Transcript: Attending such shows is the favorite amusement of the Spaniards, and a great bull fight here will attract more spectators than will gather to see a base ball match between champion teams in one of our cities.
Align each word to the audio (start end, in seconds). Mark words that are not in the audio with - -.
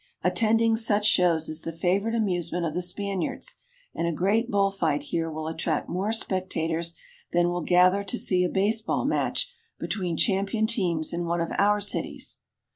Attending 0.23 0.75
such 0.77 1.05
shows 1.05 1.47
is 1.47 1.61
the 1.61 1.71
favorite 1.71 2.15
amusement 2.15 2.65
of 2.65 2.73
the 2.73 2.81
Spaniards, 2.81 3.57
and 3.93 4.07
a 4.07 4.11
great 4.11 4.49
bull 4.49 4.71
fight 4.71 5.03
here 5.03 5.29
will 5.29 5.47
attract 5.47 5.87
more 5.89 6.11
spectators 6.11 6.95
than 7.33 7.49
will 7.49 7.61
gather 7.61 8.03
to 8.05 8.17
see 8.17 8.43
a 8.43 8.49
base 8.49 8.81
ball 8.81 9.05
match 9.05 9.53
between 9.79 10.17
champion 10.17 10.65
teams 10.65 11.13
in 11.13 11.25
one 11.25 11.39
of 11.39 11.51
our 11.59 11.79
cities. 11.79 12.37